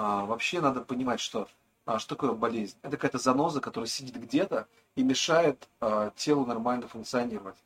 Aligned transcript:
а, 0.00 0.24
вообще 0.24 0.62
надо 0.62 0.80
понимать, 0.80 1.20
что 1.20 1.46
а, 1.84 1.98
что 1.98 2.14
такое 2.14 2.32
болезнь? 2.32 2.74
Это 2.80 2.96
какая-то 2.96 3.18
заноза, 3.18 3.60
которая 3.60 3.86
сидит 3.86 4.16
где-то 4.16 4.66
и 4.96 5.02
мешает 5.02 5.68
а, 5.80 6.10
телу 6.16 6.46
нормально 6.46 6.88
функционировать. 6.88 7.56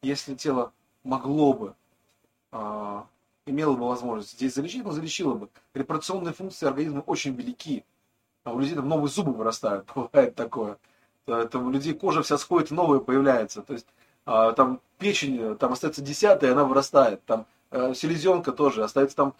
Если 0.00 0.36
тело 0.36 0.72
могло 1.02 1.52
бы, 1.52 1.74
а, 2.52 3.08
имело 3.44 3.74
бы 3.74 3.88
возможность 3.88 4.34
здесь 4.34 4.54
залечить, 4.54 4.82
оно 4.82 4.92
залечило 4.92 5.34
бы. 5.34 5.48
Репарационные 5.74 6.32
функции 6.32 6.66
организма 6.66 7.00
очень 7.06 7.34
велики. 7.34 7.84
А 8.44 8.52
у 8.52 8.60
людей 8.60 8.76
там 8.76 8.88
новые 8.88 9.10
зубы 9.10 9.32
вырастают, 9.32 9.88
бывает 9.94 10.36
такое. 10.36 10.78
Там 11.24 11.66
у 11.66 11.70
людей 11.70 11.94
кожа 11.94 12.22
вся 12.22 12.38
сходит, 12.38 12.70
новая 12.70 13.00
появляется. 13.00 13.62
То 13.62 13.72
есть 13.72 13.88
а, 14.26 14.52
там 14.52 14.80
печень, 14.98 15.56
там 15.56 15.72
остается 15.72 16.02
десятая, 16.02 16.52
она 16.52 16.62
вырастает. 16.62 17.24
Там 17.24 17.46
а, 17.72 17.94
селезенка 17.94 18.52
тоже, 18.52 18.84
остается 18.84 19.16
там 19.16 19.34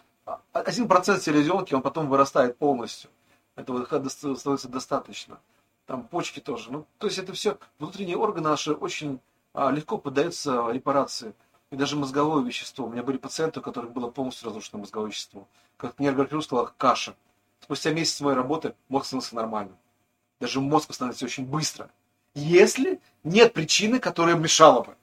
один 0.53 0.87
процент 0.87 1.21
селезенки, 1.21 1.73
он 1.73 1.81
потом 1.81 2.09
вырастает 2.09 2.57
полностью. 2.57 3.09
Этого 3.55 3.85
становится 4.09 4.67
достаточно. 4.67 5.39
Там 5.85 6.07
почки 6.07 6.39
тоже. 6.39 6.71
Ну, 6.71 6.85
то 6.97 7.07
есть 7.07 7.19
это 7.19 7.33
все, 7.33 7.57
внутренние 7.79 8.17
органы 8.17 8.49
наши 8.49 8.73
очень 8.73 9.19
а, 9.53 9.71
легко 9.71 9.97
поддаются 9.97 10.69
репарации. 10.71 11.33
И 11.69 11.75
даже 11.75 11.95
мозговое 11.95 12.43
вещество. 12.43 12.85
У 12.85 12.89
меня 12.89 13.01
были 13.01 13.17
пациенты, 13.17 13.59
у 13.59 13.63
которых 13.63 13.91
было 13.91 14.09
полностью 14.09 14.47
разрушено 14.47 14.79
мозговое 14.79 15.09
вещество. 15.09 15.47
Как 15.77 15.99
нейрографию 15.99 16.41
сказала, 16.41 16.73
каша. 16.77 17.15
Спустя 17.61 17.91
месяц 17.91 18.19
моей 18.21 18.35
работы 18.35 18.75
мозг 18.89 19.05
становился 19.05 19.35
нормальным. 19.35 19.77
Даже 20.39 20.59
мозг 20.59 20.89
восстанавливается 20.89 21.25
очень 21.25 21.45
быстро. 21.45 21.89
Если 22.33 22.99
нет 23.23 23.53
причины, 23.53 23.99
которая 23.99 24.35
мешала 24.35 24.81
бы. 24.83 24.95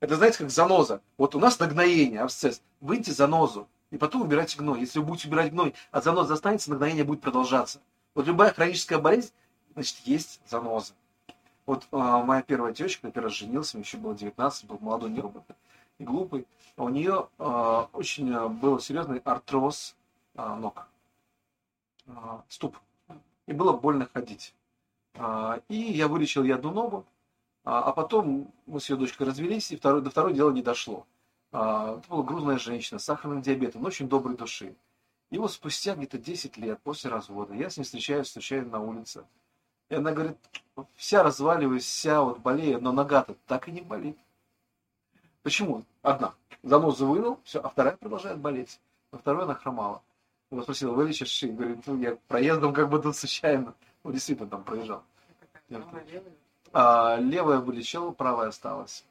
Это, 0.00 0.16
знаете, 0.16 0.38
как 0.38 0.50
заноза. 0.50 1.02
Вот 1.18 1.34
у 1.34 1.40
нас 1.40 1.58
нагноение, 1.58 2.20
абсцесс. 2.20 2.62
Выньте 2.80 3.12
занозу 3.12 3.68
и 3.90 3.98
потом 3.98 4.22
убирайте 4.22 4.58
гной. 4.58 4.80
Если 4.80 4.98
вы 4.98 5.06
будете 5.06 5.28
убирать 5.28 5.52
гной, 5.52 5.74
а 5.90 6.00
заноза 6.00 6.34
останется, 6.34 6.70
нагноение 6.70 7.04
будет 7.04 7.20
продолжаться. 7.20 7.80
Вот 8.14 8.26
любая 8.26 8.52
хроническая 8.52 8.98
болезнь, 8.98 9.32
значит, 9.74 9.98
есть 10.04 10.40
заноза. 10.46 10.94
Вот 11.66 11.86
а, 11.92 12.22
моя 12.22 12.42
первая 12.42 12.72
девочка, 12.72 13.06
я 13.06 13.12
первый 13.12 13.26
раз 13.26 13.34
женился, 13.34 13.76
мне 13.76 13.84
еще 13.84 13.98
было 13.98 14.14
19, 14.14 14.64
был 14.66 14.78
молодой, 14.80 15.10
неопытный 15.10 15.56
и 15.98 16.04
глупый. 16.04 16.46
А 16.76 16.84
у 16.84 16.88
нее 16.88 17.28
а, 17.38 17.88
очень 17.92 18.48
был 18.60 18.80
серьезный 18.80 19.18
артроз 19.18 19.96
а, 20.34 20.56
ног, 20.56 20.86
а, 22.06 22.42
ступ. 22.48 22.78
И 23.46 23.52
было 23.52 23.72
больно 23.72 24.08
ходить. 24.12 24.54
А, 25.14 25.60
и 25.68 25.76
я 25.76 26.08
вылечил 26.08 26.44
ей 26.44 26.54
одну 26.54 26.70
ногу, 26.70 27.04
а, 27.64 27.92
потом 27.92 28.52
мы 28.66 28.80
с 28.80 28.88
ее 28.88 28.96
дочкой 28.96 29.26
развелись, 29.26 29.70
и 29.72 29.76
второе, 29.76 30.00
до 30.00 30.10
второй 30.10 30.32
дела 30.32 30.50
не 30.52 30.62
дошло. 30.62 31.06
А, 31.52 31.98
это 31.98 32.08
была 32.08 32.22
грузная 32.22 32.58
женщина 32.58 32.98
с 32.98 33.04
сахарным 33.04 33.42
диабетом, 33.42 33.82
но 33.82 33.88
очень 33.88 34.08
доброй 34.08 34.36
души. 34.36 34.74
И 35.30 35.38
вот 35.38 35.52
спустя 35.52 35.94
где-то 35.94 36.18
10 36.18 36.56
лет 36.56 36.80
после 36.82 37.10
развода 37.10 37.54
я 37.54 37.70
с 37.70 37.76
ней 37.76 37.84
встречаюсь, 37.84 38.26
встречаю 38.26 38.66
на 38.68 38.80
улице. 38.80 39.24
И 39.88 39.94
она 39.94 40.12
говорит, 40.12 40.36
вся 40.96 41.22
разваливаюсь, 41.22 41.84
вся 41.84 42.22
вот 42.22 42.40
болею, 42.40 42.80
но 42.80 42.92
нога-то 42.92 43.34
так 43.46 43.68
и 43.68 43.72
не 43.72 43.80
болит. 43.80 44.18
Почему? 45.42 45.84
Одна. 46.02 46.34
Занозу 46.62 47.06
вынул, 47.06 47.40
все, 47.44 47.60
а 47.60 47.68
вторая 47.68 47.96
продолжает 47.96 48.38
болеть. 48.38 48.80
А 49.12 49.18
второй 49.18 49.44
она 49.44 49.54
хромала. 49.54 50.02
Я 50.50 50.62
спросила, 50.62 50.92
вылечишь 50.92 51.28
шею? 51.28 51.54
Говорит, 51.54 51.86
ну 51.86 51.98
я 51.98 52.16
проездом 52.28 52.72
как 52.72 52.88
бы 52.88 53.00
тут 53.00 53.16
случайно. 53.16 53.74
Ну, 54.04 54.12
действительно, 54.12 54.48
там 54.48 54.64
проезжал. 54.64 55.02
А, 56.72 57.16
левая 57.16 57.58
вылечила, 57.58 58.10
правая 58.10 58.48
осталась. 58.48 59.04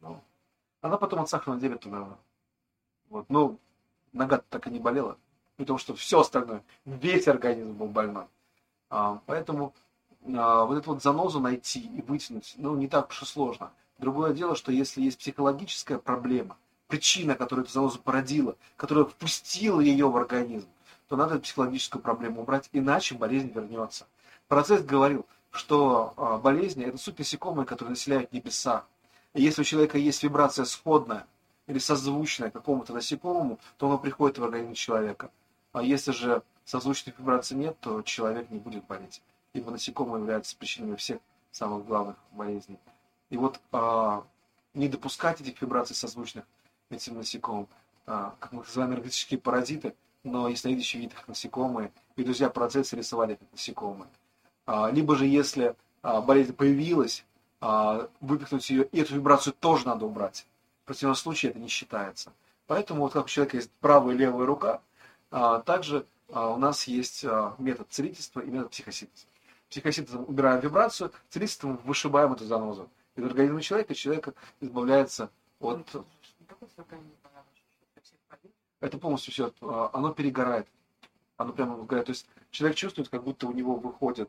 Ну, 0.00 0.20
она 0.82 0.98
потом 0.98 1.20
от 1.20 1.30
сахарного 1.30 1.60
диабета 1.60 1.88
умерла. 1.88 2.18
Вот. 3.08 3.24
Ну, 3.30 3.58
нога 4.12 4.42
так 4.50 4.66
и 4.66 4.70
не 4.70 4.78
болела. 4.78 5.16
Потому 5.56 5.78
что 5.78 5.94
все 5.94 6.20
остальное, 6.20 6.62
весь 6.84 7.28
организм 7.28 7.72
был 7.72 7.86
больной. 7.86 8.26
А, 8.90 9.20
поэтому 9.26 9.74
а, 10.34 10.64
вот 10.64 10.76
эту 10.76 10.92
вот 10.92 11.02
занозу 11.02 11.40
найти 11.40 11.80
и 11.80 12.02
вытянуть, 12.02 12.54
ну, 12.58 12.76
не 12.76 12.88
так 12.88 13.10
уж 13.10 13.22
и 13.22 13.24
сложно. 13.24 13.72
Другое 13.98 14.32
дело, 14.34 14.56
что 14.56 14.72
если 14.72 15.00
есть 15.00 15.18
психологическая 15.18 15.98
проблема, 15.98 16.56
причина, 16.88 17.36
которая 17.36 17.64
эту 17.64 17.72
занозу 17.72 18.00
породила, 18.00 18.56
которая 18.76 19.04
впустила 19.04 19.80
ее 19.80 20.08
в 20.10 20.16
организм, 20.16 20.68
то 21.08 21.16
надо 21.16 21.34
эту 21.34 21.44
психологическую 21.44 22.02
проблему 22.02 22.42
убрать, 22.42 22.68
иначе 22.72 23.14
болезнь 23.14 23.52
вернется. 23.52 24.06
Процесс 24.48 24.82
говорил, 24.82 25.26
что 25.50 26.14
а, 26.16 26.38
болезни– 26.38 26.84
это 26.86 26.98
суть 26.98 27.18
насекомые, 27.18 27.66
которые 27.66 27.90
населяют 27.90 28.32
небеса. 28.32 28.84
Если 29.34 29.62
у 29.62 29.64
человека 29.64 29.98
есть 29.98 30.22
вибрация 30.22 30.64
сходная 30.64 31.26
или 31.66 31.78
созвучная 31.78 32.50
какому-то 32.50 32.92
насекомому, 32.92 33.58
то 33.78 33.86
оно 33.86 33.98
приходит 33.98 34.38
в 34.38 34.44
организм 34.44 34.74
человека. 34.74 35.30
А 35.72 35.82
если 35.82 36.12
же 36.12 36.42
созвучных 36.64 37.18
вибраций 37.18 37.56
нет, 37.56 37.76
то 37.80 38.02
человек 38.02 38.50
не 38.50 38.58
будет 38.58 38.84
болеть. 38.86 39.22
Ибо 39.54 39.70
насекомые 39.70 40.20
являются 40.20 40.56
причиной 40.56 40.96
всех 40.96 41.18
самых 41.50 41.86
главных 41.86 42.16
болезней. 42.32 42.78
И 43.30 43.36
вот 43.36 43.60
а, 43.72 44.24
не 44.74 44.88
допускать 44.88 45.40
этих 45.40 45.60
вибраций 45.62 45.96
созвучных 45.96 46.44
этим 46.90 47.16
насекомым, 47.16 47.68
а, 48.06 48.34
как 48.38 48.52
мы 48.52 48.60
называем 48.60 48.92
энергетические 48.92 49.40
паразиты, 49.40 49.94
но 50.24 50.48
ясновидящий 50.48 51.00
вид 51.00 51.12
их 51.12 51.26
насекомые, 51.26 51.90
и 52.16 52.24
друзья 52.24 52.50
процессы 52.50 52.96
рисовали 52.96 53.36
как 53.36 53.50
насекомые. 53.52 54.08
А, 54.66 54.90
либо 54.90 55.16
же, 55.16 55.26
если 55.26 55.74
а, 56.02 56.20
болезнь 56.20 56.52
появилась, 56.52 57.24
выпихнуть 58.20 58.68
ее, 58.70 58.84
и 58.86 59.00
эту 59.00 59.14
вибрацию 59.14 59.52
тоже 59.52 59.86
надо 59.86 60.04
убрать. 60.04 60.46
В 60.82 60.86
противном 60.86 61.14
случае 61.14 61.50
это 61.50 61.60
не 61.60 61.68
считается. 61.68 62.32
Поэтому 62.66 63.02
вот 63.02 63.12
как 63.12 63.26
у 63.26 63.28
человека 63.28 63.56
есть 63.56 63.70
правая 63.80 64.14
и 64.14 64.18
левая 64.18 64.46
рука, 64.46 64.80
а, 65.30 65.60
также 65.60 66.06
а, 66.28 66.48
у 66.48 66.56
нас 66.56 66.88
есть 66.88 67.24
метод 67.58 67.86
целительства 67.90 68.40
и 68.40 68.50
метод 68.50 68.70
психосинтеза. 68.70 69.26
Психосинтезом 69.70 70.24
убираем 70.26 70.60
вибрацию, 70.60 71.12
целительством 71.28 71.76
вышибаем 71.84 72.32
эту 72.32 72.44
занозу. 72.44 72.88
И 73.14 73.20
в 73.20 73.26
организме 73.26 73.62
человека 73.62 73.94
человек 73.94 74.28
избавляется 74.60 75.30
от... 75.60 75.86
Это 78.80 78.98
полностью 78.98 79.32
все, 79.32 79.52
оно 79.92 80.12
перегорает. 80.12 80.66
Оно 81.36 81.52
прямо 81.52 81.76
выгорает. 81.76 82.06
То 82.06 82.10
есть 82.10 82.26
человек 82.50 82.76
чувствует, 82.76 83.08
как 83.08 83.22
будто 83.22 83.46
у 83.46 83.52
него 83.52 83.76
выходит 83.76 84.28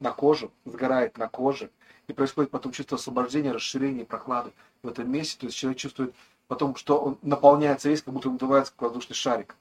на 0.00 0.12
кожу, 0.12 0.52
сгорает 0.64 1.18
на 1.18 1.28
коже, 1.28 1.70
и 2.06 2.12
происходит 2.12 2.50
потом 2.50 2.72
чувство 2.72 2.96
освобождения, 2.96 3.52
расширения, 3.52 4.04
прохлады 4.04 4.52
в 4.82 4.88
этом 4.88 5.10
месте. 5.10 5.38
То 5.38 5.46
есть 5.46 5.56
человек 5.56 5.78
чувствует 5.78 6.14
потом, 6.48 6.76
что 6.76 6.98
он 6.98 7.18
наполняется 7.22 7.88
весь, 7.88 8.02
как 8.02 8.14
будто 8.14 8.30
надувается 8.30 8.72
воздушный 8.78 9.16
шарик. 9.16 9.56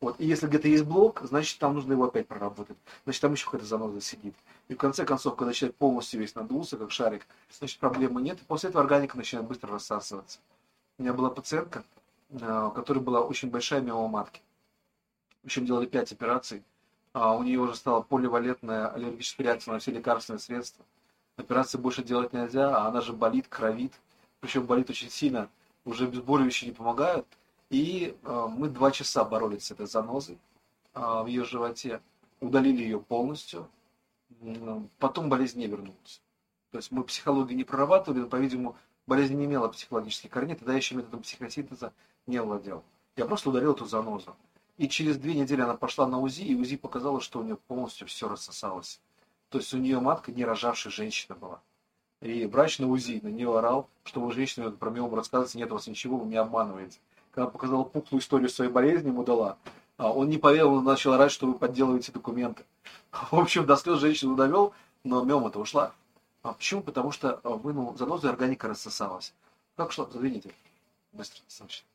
Вот. 0.00 0.16
И 0.18 0.26
если 0.26 0.46
где-то 0.46 0.68
есть 0.68 0.84
блок, 0.84 1.20
значит 1.22 1.58
там 1.58 1.74
нужно 1.74 1.92
его 1.92 2.04
опять 2.04 2.26
проработать. 2.26 2.76
Значит 3.04 3.22
там 3.22 3.32
еще 3.32 3.46
какая-то 3.46 3.66
заноза 3.66 4.00
сидит. 4.00 4.34
И 4.68 4.74
в 4.74 4.76
конце 4.76 5.04
концов, 5.04 5.36
когда 5.36 5.52
человек 5.52 5.76
полностью 5.76 6.20
весь 6.20 6.34
надулся, 6.34 6.76
как 6.76 6.90
шарик, 6.90 7.26
значит 7.50 7.78
проблемы 7.78 8.20
нет. 8.20 8.38
И 8.40 8.44
после 8.44 8.70
этого 8.70 8.82
органика 8.82 9.16
начинает 9.16 9.48
быстро 9.48 9.72
рассасываться. 9.72 10.40
У 10.98 11.02
меня 11.02 11.12
была 11.12 11.30
пациентка, 11.30 11.84
э, 12.30 12.66
у 12.66 12.70
которой 12.72 12.98
была 12.98 13.22
очень 13.22 13.50
большая 13.50 13.80
миома 13.80 14.08
матки. 14.08 14.42
В 15.42 15.46
общем, 15.46 15.64
делали 15.64 15.86
5 15.86 16.12
операций. 16.12 16.62
А 17.14 17.34
у 17.34 17.42
нее 17.42 17.58
уже 17.58 17.74
стала 17.74 18.02
поливалентная 18.02 18.88
аллергическая 18.88 19.46
реакция 19.46 19.72
на 19.72 19.78
все 19.78 19.92
лекарственные 19.92 20.40
средства 20.40 20.84
операции 21.36 21.78
больше 21.78 22.02
делать 22.02 22.32
нельзя, 22.32 22.76
а 22.76 22.88
она 22.88 23.00
же 23.00 23.12
болит, 23.12 23.48
кровит, 23.48 23.92
причем 24.40 24.66
болит 24.66 24.90
очень 24.90 25.10
сильно, 25.10 25.48
уже 25.84 26.04
обезболивающие 26.04 26.70
не 26.70 26.76
помогают. 26.76 27.26
И 27.70 28.16
э, 28.22 28.46
мы 28.50 28.68
два 28.68 28.90
часа 28.90 29.24
боролись 29.24 29.64
с 29.64 29.70
этой 29.70 29.86
занозой 29.86 30.38
э, 30.94 31.00
в 31.00 31.26
ее 31.26 31.44
животе, 31.44 32.00
удалили 32.40 32.82
ее 32.82 33.00
полностью, 33.00 33.68
потом 34.98 35.28
болезнь 35.28 35.58
не 35.58 35.66
вернулась. 35.66 36.20
То 36.70 36.78
есть 36.78 36.90
мы 36.90 37.04
психологию 37.04 37.56
не 37.56 37.64
прорабатывали, 37.64 38.20
но, 38.20 38.26
по-видимому, 38.26 38.76
болезнь 39.06 39.34
не 39.34 39.46
имела 39.46 39.68
психологических 39.68 40.30
корней, 40.30 40.56
тогда 40.56 40.74
еще 40.74 40.94
методом 40.94 41.22
психосинтеза 41.22 41.92
не 42.26 42.40
владел. 42.40 42.82
Я 43.16 43.26
просто 43.26 43.50
удалил 43.50 43.72
эту 43.72 43.86
занозу. 43.86 44.36
И 44.76 44.88
через 44.88 45.16
две 45.16 45.34
недели 45.34 45.60
она 45.60 45.74
пошла 45.74 46.06
на 46.06 46.20
УЗИ, 46.20 46.42
и 46.42 46.54
УЗИ 46.54 46.76
показало, 46.76 47.20
что 47.20 47.38
у 47.38 47.42
нее 47.42 47.56
полностью 47.56 48.08
все 48.08 48.28
рассосалось. 48.28 49.00
То 49.50 49.58
есть 49.58 49.72
у 49.72 49.78
нее 49.78 50.00
матка 50.00 50.32
не 50.32 50.44
рожавшая 50.44 50.92
женщина 50.92 51.36
была. 51.36 51.60
И 52.20 52.46
врач 52.46 52.78
на 52.78 52.88
УЗИ 52.88 53.20
на 53.22 53.28
нее 53.28 53.56
орал, 53.56 53.88
что 54.04 54.20
вы 54.20 54.32
женщине 54.32 54.70
про 54.70 54.90
миому 54.90 55.14
рассказываете, 55.14 55.58
нет 55.58 55.70
у 55.70 55.74
вас 55.74 55.86
ничего, 55.86 56.16
вы 56.16 56.26
меня 56.26 56.40
обманываете. 56.40 56.98
Когда 57.30 57.48
показала 57.48 57.84
пухлую 57.84 58.20
историю 58.20 58.48
своей 58.48 58.70
болезни, 58.70 59.08
ему 59.08 59.24
дала, 59.24 59.58
а 59.96 60.10
он 60.10 60.28
не 60.28 60.38
поверил, 60.38 60.74
он 60.74 60.84
начал 60.84 61.12
орать, 61.12 61.30
что 61.30 61.46
вы 61.46 61.54
подделываете 61.54 62.12
документы. 62.12 62.64
В 63.30 63.38
общем, 63.38 63.66
до 63.66 63.76
слез 63.76 64.00
женщину 64.00 64.34
довел, 64.34 64.72
но 65.04 65.22
миома-то 65.22 65.60
ушла. 65.60 65.92
А 66.42 66.52
почему? 66.52 66.82
Потому 66.82 67.12
что 67.12 67.40
вынул 67.44 67.96
занозу, 67.96 68.26
и 68.26 68.30
органика 68.30 68.68
рассосалась. 68.68 69.32
Как 69.76 69.92
шло? 69.92 70.08
Извините. 70.12 70.52
Быстро, 71.12 71.42
достаточно. 71.44 71.86